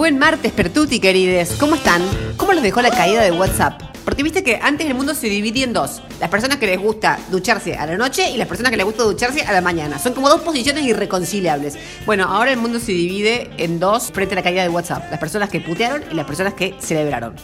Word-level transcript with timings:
Buen 0.00 0.18
martes, 0.18 0.50
Pertuti, 0.52 0.98
querides. 0.98 1.56
¿Cómo 1.60 1.74
están? 1.74 2.00
¿Cómo 2.38 2.54
los 2.54 2.62
dejó 2.62 2.80
la 2.80 2.88
caída 2.88 3.20
de 3.20 3.32
WhatsApp? 3.32 3.82
Porque 4.04 4.22
viste 4.22 4.42
que 4.42 4.58
antes 4.62 4.86
el 4.86 4.94
mundo 4.94 5.14
se 5.14 5.28
dividía 5.28 5.64
en 5.64 5.72
dos. 5.72 6.02
Las 6.20 6.30
personas 6.30 6.58
que 6.58 6.66
les 6.66 6.80
gusta 6.80 7.18
ducharse 7.30 7.74
a 7.76 7.86
la 7.86 7.96
noche 7.96 8.30
y 8.30 8.36
las 8.36 8.48
personas 8.48 8.70
que 8.70 8.76
les 8.76 8.86
gusta 8.86 9.02
ducharse 9.02 9.42
a 9.42 9.52
la 9.52 9.60
mañana. 9.60 9.98
Son 9.98 10.14
como 10.14 10.28
dos 10.28 10.40
posiciones 10.40 10.84
irreconciliables. 10.84 11.78
Bueno, 12.06 12.24
ahora 12.24 12.50
el 12.52 12.58
mundo 12.58 12.78
se 12.80 12.92
divide 12.92 13.50
en 13.58 13.78
dos 13.78 14.10
frente 14.12 14.34
a 14.34 14.36
la 14.36 14.42
caída 14.42 14.62
de 14.62 14.68
WhatsApp. 14.68 15.10
Las 15.10 15.20
personas 15.20 15.48
que 15.48 15.60
putearon 15.60 16.02
y 16.10 16.14
las 16.14 16.26
personas 16.26 16.54
que 16.54 16.74
celebraron. 16.78 17.34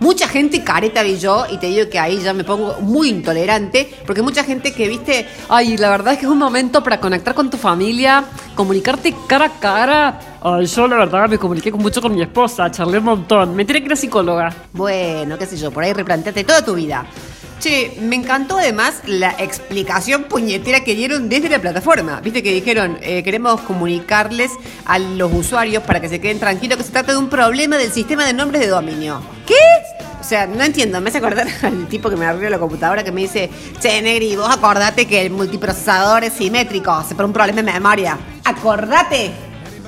Mucha 0.00 0.26
gente 0.26 0.64
careta 0.64 1.02
vi 1.04 1.16
yo 1.16 1.44
y 1.48 1.58
te 1.58 1.68
digo 1.68 1.88
que 1.88 1.98
ahí 1.98 2.18
ya 2.18 2.34
me 2.34 2.42
pongo 2.42 2.80
muy 2.80 3.08
intolerante 3.08 3.88
porque 4.04 4.20
mucha 4.20 4.42
gente 4.42 4.72
que 4.72 4.88
viste, 4.88 5.28
ay, 5.48 5.76
la 5.76 5.90
verdad 5.90 6.14
es 6.14 6.18
que 6.18 6.26
es 6.26 6.32
un 6.32 6.38
momento 6.38 6.82
para 6.82 6.98
conectar 6.98 7.34
con 7.34 7.50
tu 7.50 7.56
familia, 7.56 8.24
comunicarte 8.56 9.14
cara 9.28 9.44
a 9.44 9.60
cara. 9.60 10.20
Ay, 10.42 10.66
yo 10.66 10.88
la 10.88 10.96
verdad 10.96 11.28
me 11.28 11.38
comuniqué 11.38 11.70
mucho 11.70 12.02
con 12.02 12.12
mi 12.12 12.22
esposa, 12.22 12.68
charlé 12.68 12.98
un 12.98 13.04
montón. 13.04 13.54
Me 13.54 13.64
tiene 13.64 13.80
que 13.80 13.86
ir 13.86 13.92
a 13.92 13.96
psicóloga. 13.96 14.52
Bueno, 14.72 15.38
qué 15.38 15.46
sé 15.46 15.56
yo, 15.56 15.70
por 15.70 15.84
ahí 15.84 15.92
replanteate 16.02 16.44
toda 16.44 16.64
tu 16.64 16.74
vida. 16.74 17.06
Che, 17.62 17.96
me 18.00 18.16
encantó 18.16 18.58
además 18.58 19.02
la 19.06 19.30
explicación 19.38 20.24
puñetera 20.24 20.82
que 20.82 20.96
dieron 20.96 21.28
desde 21.28 21.48
la 21.48 21.60
plataforma. 21.60 22.20
Viste 22.20 22.42
que 22.42 22.52
dijeron, 22.52 22.98
eh, 23.02 23.22
queremos 23.22 23.60
comunicarles 23.60 24.50
a 24.84 24.98
los 24.98 25.32
usuarios 25.32 25.84
para 25.84 26.00
que 26.00 26.08
se 26.08 26.20
queden 26.20 26.40
tranquilos 26.40 26.76
que 26.76 26.82
se 26.82 26.90
trata 26.90 27.12
de 27.12 27.18
un 27.18 27.28
problema 27.28 27.76
del 27.76 27.92
sistema 27.92 28.26
de 28.26 28.32
nombres 28.32 28.62
de 28.62 28.66
dominio. 28.66 29.22
¿Qué? 29.46 29.54
O 30.20 30.24
sea, 30.24 30.48
no 30.48 30.64
entiendo, 30.64 31.00
me 31.00 31.10
hace 31.10 31.18
acordar 31.18 31.46
al 31.62 31.86
tipo 31.86 32.10
que 32.10 32.16
me 32.16 32.26
abrió 32.26 32.50
la 32.50 32.58
computadora 32.58 33.04
que 33.04 33.12
me 33.12 33.20
dice, 33.20 33.48
che, 33.80 34.02
Negri, 34.02 34.34
vos 34.34 34.50
acordate 34.50 35.06
que 35.06 35.22
el 35.22 35.30
multiprocesador 35.30 36.24
es 36.24 36.32
simétrico, 36.32 37.04
se 37.08 37.14
por 37.14 37.26
un 37.26 37.32
problema 37.32 37.62
de 37.62 37.72
memoria. 37.72 38.18
Acordate, 38.44 39.30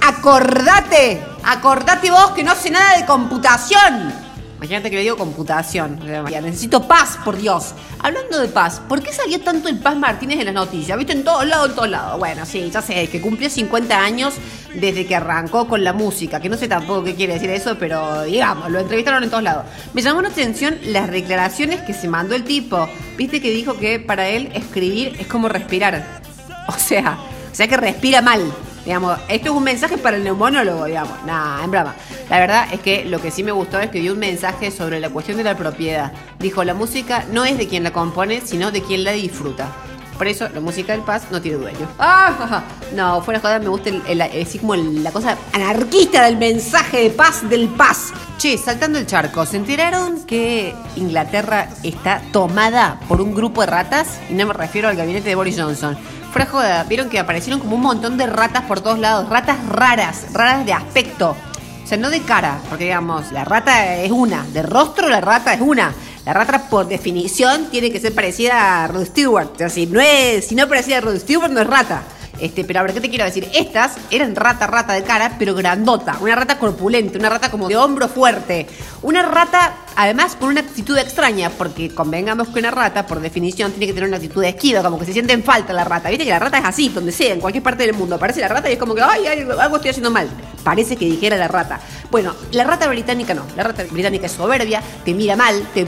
acordate, 0.01 1.21
acordate 1.43 2.09
vos 2.09 2.31
que 2.37 2.45
no 2.45 2.55
sé 2.55 2.71
nada 2.71 2.99
de 2.99 3.05
computación. 3.05 4.24
Imagínate 4.65 4.89
que 4.89 4.97
le 4.97 5.03
digo 5.03 5.19
computación. 5.19 6.01
necesito 6.43 6.89
paz, 6.89 7.19
por 7.23 7.37
Dios. 7.37 7.75
Hablando 7.99 8.41
de 8.41 8.49
paz, 8.49 8.81
¿por 8.89 9.03
qué 9.03 9.13
salió 9.13 9.39
tanto 9.43 9.69
el 9.69 9.79
Paz 9.79 9.95
Martínez 9.95 10.39
en 10.39 10.47
las 10.47 10.55
noticias? 10.55 10.97
¿Viste? 10.97 11.13
En 11.13 11.23
todos 11.23 11.47
lados, 11.47 11.69
en 11.69 11.75
todos 11.75 11.91
lados. 11.91 12.19
Bueno, 12.19 12.47
sí, 12.47 12.71
ya 12.73 12.81
sé, 12.81 13.07
que 13.09 13.21
cumplió 13.21 13.51
50 13.51 14.01
años 14.01 14.33
desde 14.73 15.05
que 15.05 15.17
arrancó 15.17 15.69
con 15.69 15.85
la 15.85 15.93
música. 15.93 16.41
Que 16.41 16.49
no 16.49 16.57
sé 16.57 16.67
tampoco 16.67 17.05
qué 17.05 17.15
quiere 17.15 17.35
decir 17.35 17.51
eso, 17.51 17.77
pero 17.79 18.23
digamos, 18.23 18.71
lo 18.71 18.81
entrevistaron 18.81 19.23
en 19.23 19.29
todos 19.29 19.43
lados. 19.43 19.67
Me 19.93 20.01
llamó 20.01 20.23
la 20.23 20.31
atención 20.31 20.79
las 20.85 21.11
declaraciones 21.11 21.83
que 21.83 21.93
se 21.93 22.09
mandó 22.09 22.35
el 22.35 22.45
tipo. 22.45 22.89
Viste 23.19 23.43
que 23.43 23.51
dijo 23.51 23.77
que 23.77 24.01
para 24.01 24.31
él 24.31 24.51
escribir 24.55 25.15
es 25.21 25.27
como 25.27 25.49
respirar. 25.51 26.23
O 26.67 26.79
sea, 26.79 27.19
o 27.53 27.55
sea 27.55 27.69
que 27.69 27.77
respira 27.77 28.23
mal. 28.23 28.41
Digamos, 28.87 29.19
esto 29.29 29.51
es 29.51 29.55
un 29.55 29.65
mensaje 29.65 29.99
para 29.99 30.17
el 30.17 30.25
neumonólogo, 30.25 30.87
digamos. 30.87 31.23
Nada, 31.27 31.63
en 31.63 31.71
broma. 31.71 31.95
La 32.31 32.41
verdad 32.41 32.67
es 32.73 32.81
que 32.81 33.05
lo 33.05 33.21
que 33.21 33.31
sí 33.31 33.43
me 33.43 33.53
gustó 33.53 33.79
es 33.81 33.91
que 33.91 34.01
dio 34.01 34.13
un 34.13 34.19
mensaje 34.19 34.71
sobre 34.71 35.01
la 35.01 35.11
cuestión 35.11 35.37
de 35.37 35.45
la 35.45 35.57
propiedad. 35.57 36.13
Dijo, 36.39 36.65
la 36.65 36.75
música 36.75 37.25
no 37.31 37.45
es 37.45 37.59
de 37.59 37.69
quien 37.69 37.85
la 37.85 37.93
compone, 37.93 38.41
sino 38.45 38.71
de 38.71 38.83
quien 38.83 39.05
la 39.05 39.13
disfruta. 39.13 39.69
Por 40.17 40.29
eso 40.29 40.49
la 40.49 40.61
música 40.61 40.93
del 40.93 41.03
paz 41.03 41.27
no 41.31 41.43
tiene 41.43 41.59
dueño. 41.59 41.89
¡Ah! 41.99 42.63
No, 42.95 43.21
fuera 43.23 43.41
joder, 43.41 43.61
me 43.61 43.69
gusta 43.69 43.91
el, 43.91 44.61
como 44.61 44.77
la 44.77 45.11
cosa 45.11 45.37
anarquista 45.53 46.25
del 46.25 46.37
mensaje 46.37 47.03
de 47.03 47.11
paz 47.11 47.49
del 47.49 47.69
paz. 47.69 48.13
Che, 48.39 48.57
saltando 48.57 48.99
el 48.99 49.07
charco, 49.07 49.45
¿se 49.45 49.57
enteraron 49.57 50.25
que 50.25 50.75
Inglaterra 50.97 51.69
está 51.83 52.23
tomada 52.33 53.01
por 53.09 53.21
un 53.21 53.35
grupo 53.35 53.63
de 53.63 53.67
ratas? 53.67 54.21
Y 54.31 54.35
no 54.35 54.47
me 54.47 54.53
refiero 54.53 54.89
al 54.89 54.97
gabinete 54.97 55.29
de 55.29 55.35
Boris 55.35 55.61
Johnson. 55.61 55.97
Fuera 56.33 56.47
joda, 56.47 56.85
vieron 56.85 57.09
que 57.09 57.19
aparecieron 57.19 57.61
como 57.61 57.77
un 57.77 57.83
montón 57.83 58.17
de 58.17 58.27
ratas 58.27 58.65
por 58.65 58.81
todos 58.81 58.99
lados, 58.99 59.29
ratas 59.29 59.65
raras, 59.67 60.27
raras 60.33 60.65
de 60.65 60.73
aspecto. 60.73 61.37
O 61.85 61.87
sea, 61.87 61.99
no 61.99 62.09
de 62.09 62.23
cara, 62.23 62.61
porque 62.71 62.85
digamos, 62.85 63.31
la 63.31 63.45
rata 63.45 63.97
es 63.97 64.11
una, 64.11 64.43
de 64.55 64.63
rostro 64.63 65.07
la 65.09 65.21
rata 65.21 65.53
es 65.53 65.61
una. 65.61 65.95
La 66.25 66.33
rata, 66.33 66.71
por 66.71 66.89
definición, 66.89 67.67
tiene 67.71 67.93
que 67.93 68.01
ser 68.01 68.15
parecida 68.15 68.85
a 68.85 68.89
Rod 68.89 69.05
Stewart. 69.05 69.51
O 69.55 69.59
sea, 69.59 69.69
si 69.69 69.87
no 69.87 70.01
es, 70.01 70.47
si 70.47 70.55
no 70.55 70.67
parecida 70.67 70.97
a 70.97 71.01
Rod 71.03 71.19
Stewart, 71.19 71.51
no 71.51 71.61
es 71.61 71.67
rata. 71.67 72.03
Este, 72.41 72.65
pero 72.65 72.81
ahora, 72.81 72.95
¿qué 72.95 73.01
te 73.03 73.11
quiero 73.11 73.27
decir? 73.27 73.49
Estas 73.55 73.93
eran 74.11 74.35
rata, 74.35 74.67
rata 74.67 74.95
de 74.95 75.03
cara, 75.03 75.37
pero 75.39 75.55
grandota. 75.55 76.17
Una 76.21 76.35
rata 76.35 76.59
corpulenta, 76.59 77.19
una 77.19 77.29
rata 77.29 77.51
como 77.51 77.69
de 77.69 77.77
hombro 77.77 78.09
fuerte. 78.09 78.67
Una 79.03 79.23
rata, 79.23 79.75
además, 79.97 80.37
con 80.37 80.51
una 80.51 80.61
actitud 80.61 80.97
extraña, 80.99 81.51
porque 81.51 81.91
convengamos 81.91 82.49
que 82.49 82.59
una 82.59 82.71
rata, 82.71 83.07
por 83.07 83.21
definición, 83.21 83.73
tiene 83.73 83.87
que 83.87 83.93
tener 83.93 84.09
una 84.09 84.17
actitud 84.17 84.43
esquiva, 84.45 84.83
como 84.83 84.99
que 84.99 85.07
se 85.07 85.13
siente 85.13 85.33
en 85.33 85.43
falta 85.43 85.73
la 85.73 85.85
rata. 85.85 86.09
Viste 86.09 86.25
que 86.25 86.31
la 86.31 86.39
rata 86.39 86.59
es 86.59 86.65
así, 86.65 86.89
donde 86.89 87.13
sea, 87.13 87.33
en 87.33 87.41
cualquier 87.41 87.63
parte 87.63 87.85
del 87.85 87.95
mundo. 87.95 88.17
Aparece 88.17 88.41
la 88.41 88.49
rata 88.49 88.69
y 88.69 88.75
es 88.75 88.79
como 88.79 88.95
que, 88.95 89.03
ay, 89.03 89.27
ay 89.27 89.47
algo 89.59 89.77
estoy 89.77 89.91
haciendo 89.91 90.11
mal. 90.11 90.29
Parece 90.63 90.97
que 90.97 91.05
dijera 91.05 91.37
la 91.37 91.49
rata. 91.49 91.79
Bueno, 92.11 92.35
la 92.53 92.65
rata 92.65 92.89
británica 92.89 93.35
no. 93.35 93.45
La 93.57 93.65
rata 93.65 93.85
británica 93.91 94.27
es 94.27 94.33
soberbia, 94.33 94.83
te 95.05 95.13
mira 95.13 95.37
mal, 95.37 95.67
te, 95.75 95.85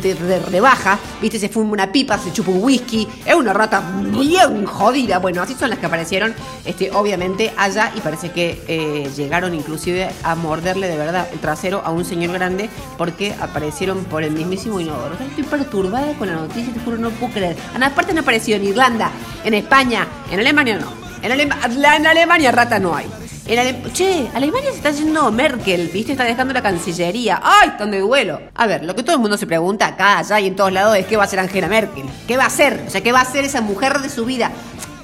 rebaja, 0.50 0.98
viste, 1.20 1.38
se 1.38 1.48
fuma 1.48 1.72
una 1.72 1.90
pipa, 1.90 2.18
se 2.18 2.32
chupa 2.32 2.50
un 2.50 2.62
whisky. 2.62 3.08
Es 3.24 3.34
una 3.34 3.52
rata 3.52 3.82
bien 4.10 4.66
jodida. 4.66 5.18
Bueno, 5.18 5.42
así 5.42 5.54
son 5.54 5.70
las 5.70 5.78
que 5.78 5.86
aparecieron, 5.86 6.34
este, 6.64 6.90
obviamente, 6.90 7.52
allá 7.56 7.92
y 7.96 8.00
parece 8.00 8.32
que 8.32 8.62
eh, 8.68 9.10
llegaron 9.16 9.54
inclusive 9.54 10.10
a 10.22 10.34
morderle 10.34 10.88
de 10.88 10.96
verdad 10.98 11.28
el 11.32 11.38
trasero 11.38 11.82
a 11.84 11.90
un 11.90 12.04
señor 12.04 12.32
grande 12.32 12.68
porque 12.98 13.34
aparecieron 13.40 13.95
por 14.04 14.22
el 14.22 14.32
mismísimo 14.32 14.80
inodoro. 14.80 15.14
Estoy 15.14 15.44
perturbada 15.44 16.12
con 16.14 16.28
la 16.28 16.34
noticia, 16.34 16.72
te 16.72 16.80
juro, 16.80 16.96
no 16.98 17.10
puedo 17.10 17.32
creer. 17.32 17.56
Aparte 17.80 18.12
han 18.12 18.18
aparecido 18.18 18.56
en 18.58 18.64
Irlanda, 18.64 19.10
en 19.44 19.54
España, 19.54 20.06
en 20.30 20.40
Alemania 20.40 20.78
no. 20.78 20.92
En, 21.22 21.32
en 21.40 22.06
Alemania 22.06 22.52
rata 22.52 22.78
no 22.78 22.94
hay. 22.94 23.06
En 23.48 23.92
che, 23.92 24.28
Alemania 24.34 24.70
se 24.70 24.78
está 24.78 24.90
yendo 24.90 25.30
Merkel, 25.30 25.88
¿viste? 25.92 26.12
Está 26.12 26.24
dejando 26.24 26.52
la 26.52 26.62
Cancillería. 26.62 27.40
¡Ay, 27.42 27.74
tan 27.78 27.92
de 27.92 28.00
duelo! 28.00 28.40
A 28.56 28.66
ver, 28.66 28.82
lo 28.82 28.96
que 28.96 29.04
todo 29.04 29.14
el 29.14 29.22
mundo 29.22 29.36
se 29.36 29.46
pregunta 29.46 29.86
acá, 29.86 30.18
allá 30.18 30.40
y 30.40 30.48
en 30.48 30.56
todos 30.56 30.72
lados 30.72 30.96
es 30.96 31.06
qué 31.06 31.16
va 31.16 31.22
a 31.22 31.26
hacer 31.26 31.38
Angela 31.38 31.68
Merkel. 31.68 32.06
¿Qué 32.26 32.36
va 32.36 32.42
a 32.42 32.48
hacer? 32.48 32.82
O 32.88 32.90
sea, 32.90 33.02
¿qué 33.02 33.12
va 33.12 33.20
a 33.20 33.22
hacer 33.22 33.44
esa 33.44 33.60
mujer 33.60 34.00
de 34.00 34.08
su 34.08 34.24
vida? 34.24 34.50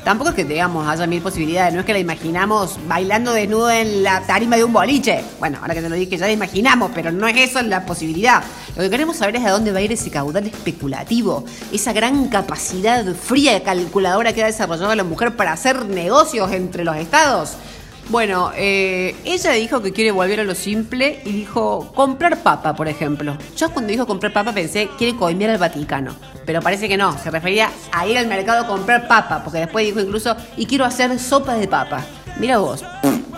Tampoco 0.02 0.30
es 0.30 0.34
que, 0.36 0.44
digamos, 0.44 0.88
haya 0.88 1.06
mil 1.06 1.22
posibilidades, 1.22 1.72
no 1.72 1.80
es 1.80 1.86
que 1.86 1.92
la 1.92 2.00
imaginamos 2.00 2.76
bailando 2.88 3.32
desnudo 3.32 3.70
en 3.70 4.02
la 4.02 4.20
tarima 4.22 4.56
de 4.56 4.64
un 4.64 4.72
boliche. 4.72 5.22
Bueno, 5.38 5.58
ahora 5.62 5.74
que 5.74 5.82
te 5.82 5.88
lo 5.88 5.94
dije, 5.94 6.16
ya 6.16 6.26
la 6.26 6.32
imaginamos, 6.32 6.90
pero 6.92 7.12
no 7.12 7.28
es 7.28 7.36
eso 7.36 7.62
la 7.62 7.86
posibilidad. 7.86 8.42
Lo 8.76 8.82
que 8.82 8.90
queremos 8.90 9.16
saber 9.16 9.36
es 9.36 9.44
a 9.44 9.50
dónde 9.50 9.70
va 9.70 9.78
a 9.78 9.82
ir 9.82 9.92
ese 9.92 10.10
caudal 10.10 10.46
especulativo, 10.46 11.44
esa 11.72 11.92
gran 11.92 12.28
capacidad 12.28 13.04
fría 13.14 13.56
y 13.56 13.60
calculadora 13.60 14.32
que 14.32 14.42
ha 14.42 14.46
desarrollado 14.46 14.94
la 14.94 15.04
mujer 15.04 15.36
para 15.36 15.52
hacer 15.52 15.84
negocios 15.86 16.50
entre 16.52 16.84
los 16.84 16.96
estados. 16.96 17.56
Bueno, 18.08 18.50
eh, 18.56 19.14
ella 19.24 19.52
dijo 19.52 19.80
que 19.80 19.92
quiere 19.92 20.10
volver 20.10 20.40
a 20.40 20.44
lo 20.44 20.54
simple 20.54 21.20
y 21.24 21.32
dijo 21.32 21.92
comprar 21.94 22.42
papa, 22.42 22.74
por 22.74 22.88
ejemplo. 22.88 23.36
Yo 23.56 23.70
cuando 23.70 23.90
dijo 23.90 24.06
comprar 24.06 24.32
papa 24.32 24.52
pensé, 24.52 24.88
quiere 24.98 25.16
coimear 25.16 25.50
al 25.50 25.58
Vaticano. 25.58 26.14
Pero 26.44 26.60
parece 26.60 26.88
que 26.88 26.96
no, 26.96 27.16
se 27.18 27.30
refería 27.30 27.70
a 27.92 28.06
ir 28.06 28.18
al 28.18 28.26
mercado 28.26 28.64
a 28.64 28.66
comprar 28.66 29.06
papa, 29.06 29.42
porque 29.44 29.60
después 29.60 29.86
dijo 29.86 30.00
incluso, 30.00 30.34
y 30.56 30.66
quiero 30.66 30.84
hacer 30.84 31.16
sopa 31.18 31.54
de 31.54 31.68
papa. 31.68 32.04
Mira 32.38 32.58
vos. 32.58 32.84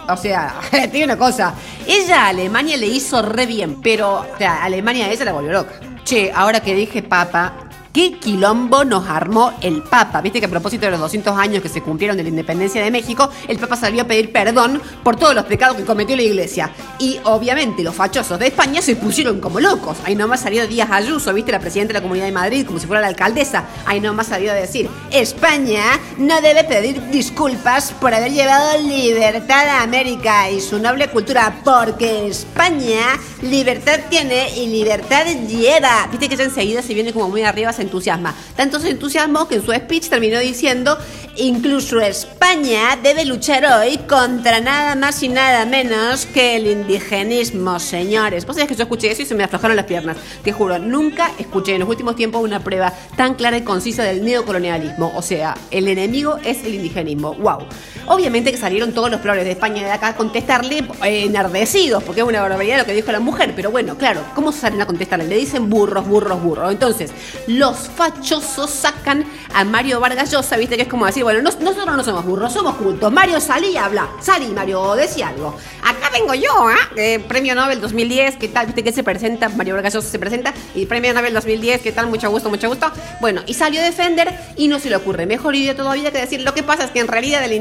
O 0.08 0.16
sea, 0.16 0.54
tiene 0.70 1.04
una 1.04 1.18
cosa. 1.18 1.54
Ella 1.86 2.24
a 2.24 2.28
Alemania 2.28 2.76
le 2.76 2.86
hizo 2.86 3.22
re 3.22 3.46
bien, 3.46 3.80
pero 3.82 4.20
o 4.20 4.38
sea, 4.38 4.64
Alemania 4.64 5.06
a 5.06 5.10
ella 5.10 5.24
la 5.26 5.32
volvió 5.32 5.52
loca. 5.52 5.74
Che, 6.04 6.32
ahora 6.34 6.60
que 6.60 6.74
dije 6.74 7.02
papa, 7.02 7.63
¿Qué 7.94 8.14
quilombo 8.18 8.84
nos 8.84 9.08
armó 9.08 9.52
el 9.60 9.80
Papa? 9.80 10.20
Viste 10.20 10.40
que 10.40 10.46
a 10.46 10.48
propósito 10.48 10.84
de 10.84 10.90
los 10.90 10.98
200 10.98 11.38
años 11.38 11.62
que 11.62 11.68
se 11.68 11.80
cumplieron 11.80 12.16
de 12.16 12.24
la 12.24 12.28
independencia 12.28 12.82
de 12.82 12.90
México, 12.90 13.30
el 13.46 13.56
Papa 13.60 13.76
salió 13.76 14.02
a 14.02 14.04
pedir 14.04 14.32
perdón 14.32 14.82
por 15.04 15.14
todos 15.14 15.32
los 15.32 15.44
pecados 15.44 15.76
que 15.76 15.84
cometió 15.84 16.16
la 16.16 16.22
iglesia. 16.22 16.72
Y 16.98 17.20
obviamente 17.22 17.84
los 17.84 17.94
fachosos 17.94 18.40
de 18.40 18.48
España 18.48 18.82
se 18.82 18.96
pusieron 18.96 19.38
como 19.40 19.60
locos. 19.60 19.98
Ahí 20.04 20.16
nomás 20.16 20.40
salió 20.40 20.66
Díaz 20.66 20.90
Ayuso, 20.90 21.32
viste, 21.32 21.52
la 21.52 21.60
presidenta 21.60 21.92
de 21.92 22.00
la 22.00 22.02
Comunidad 22.02 22.26
de 22.26 22.32
Madrid, 22.32 22.66
como 22.66 22.80
si 22.80 22.88
fuera 22.88 23.00
la 23.00 23.06
alcaldesa. 23.06 23.64
Ahí 23.86 24.00
nomás 24.00 24.26
salió 24.26 24.50
a 24.50 24.54
decir, 24.54 24.90
España 25.12 25.84
no 26.18 26.40
debe 26.40 26.64
pedir 26.64 27.00
disculpas 27.10 27.92
por 27.92 28.12
haber 28.12 28.32
llevado 28.32 28.76
libertad 28.82 29.68
a 29.68 29.82
América 29.84 30.50
y 30.50 30.60
su 30.60 30.80
noble 30.80 31.10
cultura, 31.10 31.60
porque 31.62 32.26
España 32.26 33.20
libertad 33.40 34.00
tiene 34.10 34.48
y 34.58 34.66
libertad 34.66 35.26
lleva. 35.46 36.08
Viste 36.10 36.28
que 36.28 36.34
ella 36.34 36.44
enseguida 36.44 36.82
se 36.82 36.92
viene 36.92 37.12
como 37.12 37.28
muy 37.28 37.44
arriba, 37.44 37.72
entusiasma. 37.84 38.34
Tanto 38.56 38.80
se 38.80 38.90
entusiasmó 38.90 39.48
que 39.48 39.56
en 39.56 39.64
su 39.64 39.72
speech 39.72 40.08
terminó 40.08 40.38
diciendo, 40.40 40.98
incluso 41.36 42.00
España 42.00 42.98
debe 43.02 43.24
luchar 43.24 43.64
hoy 43.64 43.98
contra 44.08 44.60
nada 44.60 44.94
más 44.94 45.22
y 45.22 45.28
nada 45.28 45.64
menos 45.64 46.26
que 46.26 46.56
el 46.56 46.66
indigenismo, 46.66 47.78
señores. 47.78 48.46
Vos 48.46 48.56
sabés 48.56 48.68
que 48.68 48.74
yo 48.74 48.82
escuché 48.82 49.10
eso 49.10 49.22
y 49.22 49.26
se 49.26 49.34
me 49.34 49.44
aflojaron 49.44 49.76
las 49.76 49.86
piernas. 49.86 50.16
Te 50.42 50.52
juro, 50.52 50.78
nunca 50.78 51.30
escuché 51.38 51.74
en 51.74 51.80
los 51.80 51.88
últimos 51.88 52.16
tiempos 52.16 52.42
una 52.42 52.60
prueba 52.60 52.92
tan 53.16 53.34
clara 53.34 53.56
y 53.56 53.62
concisa 53.62 54.02
del 54.02 54.24
neocolonialismo. 54.24 55.12
O 55.16 55.22
sea, 55.22 55.56
el 55.70 55.88
enemigo 55.88 56.38
es 56.44 56.64
el 56.64 56.74
indigenismo. 56.74 57.34
¡Wow! 57.34 57.66
Obviamente 58.06 58.50
que 58.50 58.58
salieron 58.58 58.92
todos 58.92 59.10
los 59.10 59.20
flores 59.20 59.44
de 59.44 59.52
España 59.52 59.82
de 59.82 59.90
acá 59.90 60.08
a 60.08 60.16
contestarle 60.16 60.78
eh, 61.04 61.24
enardecidos, 61.24 62.02
porque 62.02 62.20
es 62.20 62.26
una 62.26 62.42
barbaridad 62.42 62.78
lo 62.78 62.84
que 62.84 62.92
dijo 62.92 63.10
la 63.12 63.20
mujer, 63.20 63.52
pero 63.56 63.70
bueno, 63.70 63.96
claro, 63.96 64.20
¿cómo 64.34 64.52
salen 64.52 64.80
a 64.80 64.86
contestarle? 64.86 65.26
Le 65.26 65.36
dicen 65.36 65.70
burros, 65.70 66.06
burros, 66.06 66.42
burros. 66.42 66.72
Entonces, 66.72 67.12
los 67.46 67.88
fachosos 67.88 68.70
sacan 68.70 69.24
a 69.54 69.64
Mario 69.64 70.00
Vargas 70.00 70.30
Llosa, 70.30 70.56
viste 70.56 70.76
que 70.76 70.82
es 70.82 70.88
como 70.88 71.06
decir, 71.06 71.22
bueno, 71.22 71.40
nosotros 71.42 71.96
no 71.96 72.04
somos 72.04 72.24
burros, 72.24 72.52
somos 72.52 72.74
cultos. 72.76 73.12
Mario, 73.12 73.40
salí 73.40 73.68
y 73.68 73.76
habla. 73.76 74.08
Salí, 74.20 74.46
Mario, 74.46 74.94
decía 74.94 75.28
algo. 75.28 75.56
Acá 75.82 76.10
vengo 76.12 76.34
yo, 76.34 76.68
¿eh? 76.96 77.20
Premio 77.26 77.54
Nobel 77.54 77.80
2010, 77.80 78.36
¿qué 78.36 78.48
tal? 78.48 78.66
¿Viste 78.66 78.84
que 78.84 78.92
se 78.92 79.02
presenta? 79.02 79.48
Mario 79.48 79.74
Vargas 79.74 79.94
Llosa 79.94 80.08
se 80.10 80.18
presenta. 80.18 80.52
Y 80.74 80.86
Premio 80.86 81.14
Nobel 81.14 81.32
2010, 81.32 81.80
¿qué 81.80 81.92
tal? 81.92 82.08
Mucho 82.08 82.30
gusto, 82.30 82.50
mucho 82.50 82.68
gusto. 82.68 82.90
Bueno, 83.20 83.42
y 83.46 83.54
salió 83.54 83.80
a 83.80 83.84
defender 83.84 84.34
y 84.56 84.68
no 84.68 84.78
se 84.78 84.90
le 84.90 84.96
ocurre 84.96 85.26
mejor 85.26 85.54
idea 85.54 85.74
todavía 85.74 86.10
que 86.10 86.18
decir, 86.18 86.42
lo 86.42 86.54
que 86.54 86.62
pasa 86.62 86.84
es 86.84 86.90
que 86.90 87.00
en 87.00 87.08
realidad 87.08 87.44
el 87.44 87.52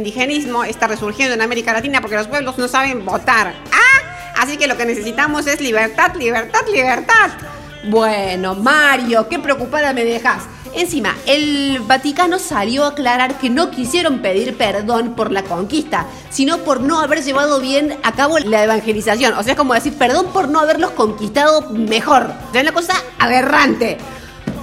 está 0.67 0.87
resurgiendo 0.87 1.35
en 1.35 1.41
América 1.41 1.73
Latina 1.73 2.01
porque 2.01 2.15
los 2.15 2.27
pueblos 2.27 2.57
no 2.57 2.67
saben 2.67 3.05
votar. 3.05 3.53
¿Ah? 3.71 4.41
Así 4.41 4.57
que 4.57 4.67
lo 4.67 4.77
que 4.77 4.85
necesitamos 4.85 5.47
es 5.47 5.61
libertad, 5.61 6.15
libertad, 6.15 6.61
libertad. 6.71 7.31
Bueno, 7.85 8.55
Mario, 8.55 9.27
qué 9.29 9.39
preocupada 9.39 9.93
me 9.93 10.05
dejas. 10.05 10.43
Encima, 10.75 11.15
el 11.27 11.79
Vaticano 11.81 12.39
salió 12.39 12.85
a 12.85 12.89
aclarar 12.89 13.37
que 13.37 13.49
no 13.49 13.69
quisieron 13.69 14.19
pedir 14.19 14.57
perdón 14.57 15.13
por 15.15 15.31
la 15.31 15.43
conquista, 15.43 16.07
sino 16.31 16.59
por 16.59 16.81
no 16.81 16.99
haber 16.99 17.23
llevado 17.23 17.59
bien 17.59 17.95
a 18.01 18.13
cabo 18.13 18.39
la 18.39 18.63
evangelización. 18.63 19.33
O 19.33 19.43
sea, 19.43 19.53
es 19.53 19.57
como 19.57 19.75
decir, 19.75 19.93
perdón 19.93 20.27
por 20.33 20.49
no 20.49 20.59
haberlos 20.59 20.91
conquistado 20.91 21.69
mejor. 21.69 22.31
Es 22.53 22.61
una 22.61 22.71
cosa 22.71 22.95
aberrante. 23.19 23.97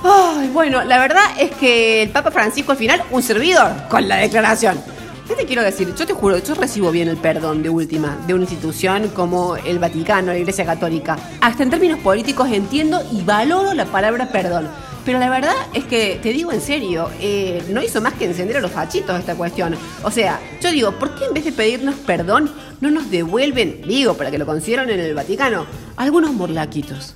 Ay, 0.02 0.48
bueno, 0.48 0.82
la 0.82 0.98
verdad 0.98 1.24
es 1.38 1.52
que 1.52 2.02
el 2.02 2.10
Papa 2.10 2.30
Francisco 2.30 2.72
al 2.72 2.78
final, 2.78 3.02
un 3.10 3.22
servidor 3.22 3.70
con 3.88 4.08
la 4.08 4.16
declaración. 4.16 4.82
¿Qué 5.30 5.36
te 5.36 5.46
quiero 5.46 5.62
decir? 5.62 5.94
Yo 5.94 6.06
te 6.08 6.12
juro, 6.12 6.38
yo 6.38 6.54
recibo 6.56 6.90
bien 6.90 7.06
el 7.06 7.16
perdón 7.16 7.62
de 7.62 7.70
última, 7.70 8.18
de 8.26 8.34
una 8.34 8.42
institución 8.42 9.06
como 9.10 9.54
el 9.54 9.78
Vaticano, 9.78 10.32
la 10.32 10.38
Iglesia 10.38 10.66
Católica. 10.66 11.16
Hasta 11.40 11.62
en 11.62 11.70
términos 11.70 12.00
políticos 12.00 12.48
entiendo 12.50 13.00
y 13.12 13.22
valoro 13.22 13.72
la 13.72 13.84
palabra 13.84 14.32
perdón. 14.32 14.66
Pero 15.04 15.20
la 15.20 15.30
verdad 15.30 15.54
es 15.72 15.84
que, 15.84 16.18
te 16.20 16.32
digo 16.32 16.50
en 16.50 16.60
serio, 16.60 17.10
eh, 17.20 17.62
no 17.70 17.80
hizo 17.80 18.00
más 18.00 18.14
que 18.14 18.24
encender 18.24 18.56
a 18.56 18.60
los 18.60 18.72
fachitos 18.72 19.16
esta 19.20 19.36
cuestión. 19.36 19.76
O 20.02 20.10
sea, 20.10 20.40
yo 20.60 20.72
digo, 20.72 20.98
¿por 20.98 21.14
qué 21.14 21.26
en 21.26 21.34
vez 21.34 21.44
de 21.44 21.52
pedirnos 21.52 21.94
perdón, 21.94 22.50
no 22.80 22.90
nos 22.90 23.08
devuelven, 23.08 23.82
digo, 23.86 24.14
para 24.14 24.32
que 24.32 24.38
lo 24.38 24.46
consideren 24.46 24.90
en 24.90 24.98
el 24.98 25.14
Vaticano, 25.14 25.64
algunos 25.96 26.32
morlaquitos? 26.32 27.14